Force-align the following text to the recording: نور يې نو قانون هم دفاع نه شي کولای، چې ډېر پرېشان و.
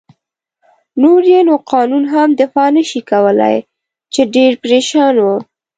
نور 1.01 1.21
يې 1.31 1.39
نو 1.49 1.55
قانون 1.71 2.03
هم 2.13 2.29
دفاع 2.41 2.67
نه 2.77 2.83
شي 2.89 3.01
کولای، 3.11 3.57
چې 4.13 4.21
ډېر 4.35 4.51
پرېشان 4.63 5.15
و. 5.19 5.27